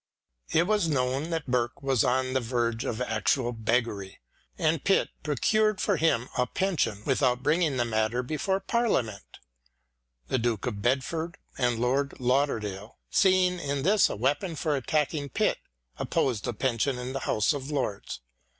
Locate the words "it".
0.51-0.65